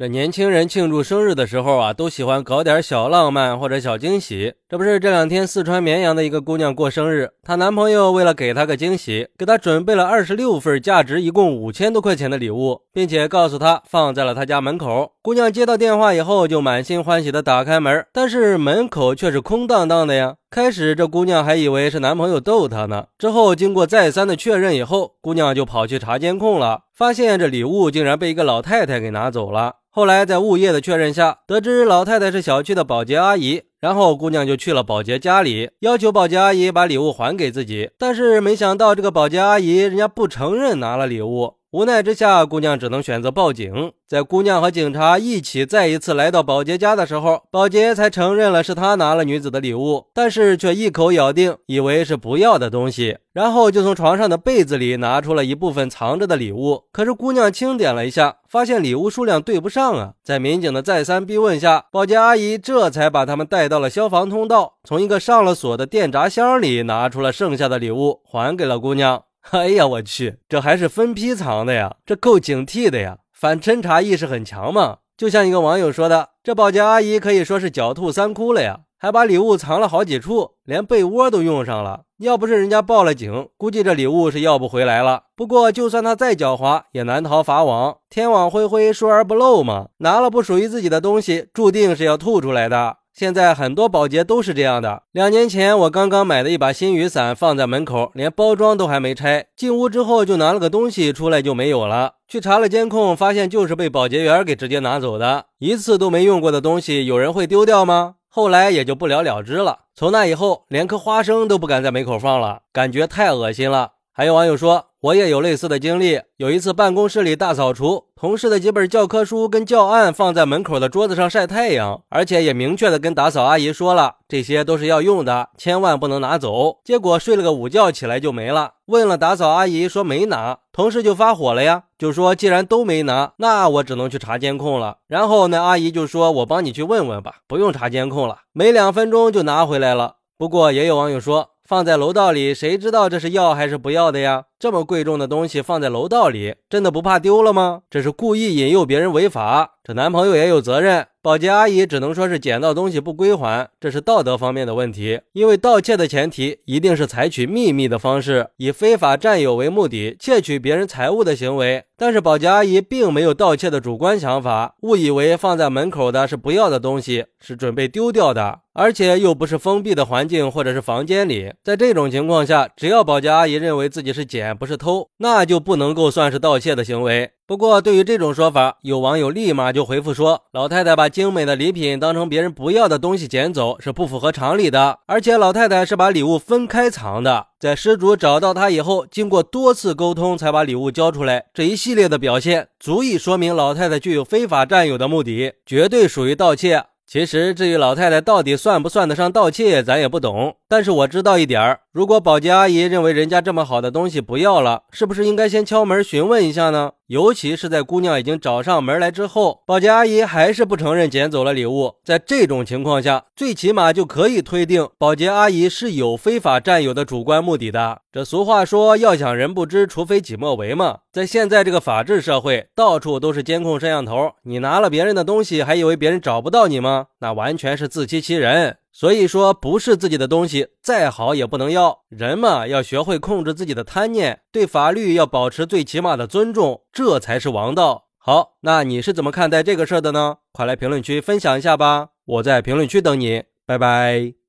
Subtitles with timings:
[0.00, 4.54] 这年轻人庆祝生日的时候啊，都喜欢搞点小浪漫或者小惊喜。
[4.66, 15.12] 这不是这两天四川绵阳的一个姑娘过生日，她男朋友为了给她个惊喜，给她准备了二十六份价值一共五千多块钱的礼物，并且告诉她放在了她家门口。
[15.20, 20.36] 姑娘接到电话以后，就满心欢喜的打开门，但是门口却是空荡荡的呀。
[20.50, 29.74] 开始这姑娘还以为是男朋友逗她呢，之后经过再三的确认以后，姑娘就跑去查监控了，发现这礼物竟然被一个老太太给拿走了。
[29.92, 37.90] 后来在物业的确认下，得知老太太是小区的保洁阿姨，然后姑娘就去了保洁家里，要求保洁阿姨把礼物还给自己。
[37.98, 43.92] 但是没想到这个保洁阿姨人家不承认拿了礼物，无奈之下，姑娘只能选择报警。
[44.04, 56.86] 在姑娘和警察一起再一次来到保洁家的时候，保洁才承认了是她拿了女子的礼物，但是却一口咬定以为是不要的东西，然后就从床上的被子里拿出了一部分藏着的礼物。
[56.90, 60.14] 可是姑娘清点了一下，发现礼物数量对不上啊！
[60.24, 69.22] 在民警的再三逼问下，保洁阿姨这才把他们带到了消防通道，从一个上了锁的电闸箱里拿出了剩下的礼物，还给了姑娘。
[69.50, 73.18] 哎呀，我去，这还是分批藏的呀，这够警惕的呀！
[73.32, 82.02] 反侦查意识很强嘛，就像一个网友说的：“这保洁阿姨可以说是狡兔三窟了呀，还把礼物藏了好几处，连被窝都用上了。
[82.18, 85.22] 要不是人家报了警，估计这礼物是要不回来了。
[85.34, 87.96] 不过，就算他再狡猾，也难逃法网。
[88.10, 89.88] 天网恢恢，疏而不漏嘛。
[90.00, 95.02] 拿了不属于自己的东西，注定是要吐出来的。”现在很多保洁都是这样的。
[95.12, 99.46] 两年前，我刚刚买的一把新雨伞放在门口，连包装都还没拆。
[99.56, 102.14] 进屋之后就拿了个东西出来就没有了。
[102.26, 105.46] 去查了监控，发现就是被保洁员给直接拿走的。
[105.58, 108.14] 一次都没用过的东西，有人会丢掉吗？
[108.28, 109.80] 后来也就不了了之了。
[109.94, 113.92] 从那以后，连颗花生都不敢在门口放了，感觉太恶心了。
[114.12, 114.89] 还有网友说。
[115.02, 116.20] 我也有类似的经历。
[116.36, 126.80] 有一次办公室里大扫除，同事的几本教科书跟教案放在门口的桌子上晒太阳，而且也明确的跟打扫阿姨说了，这些都是要用的，千万不能拿走。
[126.84, 128.72] 结果睡了个午觉起来就没了。
[128.86, 130.58] 问了打扫阿姨，说没拿。
[130.70, 134.98] 同事就发火了呀，就说既然都没拿，那我只能去查监控了。
[135.06, 138.40] 然后那阿姨就说，我帮你去问问吧，不用查监控了。
[138.52, 140.16] 没两分钟就拿回来了。
[140.36, 141.52] 不过也有网友说。
[141.70, 144.46] 放在楼道里，谁知道这是要还是不要的呀？
[144.60, 147.80] 这么贵重的东西放在楼道里，真的不怕丢了吗？
[147.88, 151.06] 这是故意引诱别人违法，这男朋友也有责任。
[151.22, 155.20] 保洁阿姨只能说是捡到东西不归还，这是道德方面的问题。
[155.32, 161.84] 因为盗窃的前提一定是采取秘密的方式，以非法占有为目的窃取别人财物的行为。
[161.96, 171.52] 但是保洁阿姨并没有盗窃的主观想法，误以为放在门口的是不要的东西，是准备丢掉的，而且又不是封闭的环境或者是房间里。
[171.62, 177.32] 在这种情况下，只要保洁阿姨认为自己是捡不是偷，那就不能够算是盗窃的行为。
[177.46, 185.00] 不过，对于这种说法，有网友立马就回复说：“老太太把精美的礼品当成别人不要的东西捡走，是不符合常理的。
[185.06, 191.46] 而且，老太太是把礼物分开藏的，在失主找到她以后，经过多次沟通才把礼物交出来。
[191.52, 200.54] 这一系列的表现，足以说明老太太具有非法占有的目的，绝对属于盗窃。”其实，至于老太太到底算不算得上盗窃，咱也不懂。
[200.68, 206.92] 但是我知道一点儿，如果保洁阿姨认为人家这么好的东西不要了，是不是应该先敲门询问一下呢？
[207.10, 211.96] 尤其是在姑娘已经找上门来之后，保洁阿姨还是不承认捡走了礼物。
[212.04, 218.02] 在这种情况下，最起码就可以推定保洁阿姨是有非法占有的主观目的的。
[218.12, 220.98] 这俗话说，要想人不知，除非己莫为嘛。
[221.10, 227.06] 在现在这个法治社会，到处都是监控摄像头，你拿了别人的东西，还以为别人找不到你吗？
[227.18, 228.76] 那完全是自欺欺人。
[228.92, 232.00] 所以说，不是自己的东西，再好也不能要。
[232.08, 238.08] 人嘛，要学会控制自己的贪念，对法律要保持最起码的尊重，这才是王道。
[238.18, 240.38] 好，那你是怎么看待这个事儿的呢？
[240.52, 244.39] 快来评论区分享一下吧，我在评论区等你，拜拜。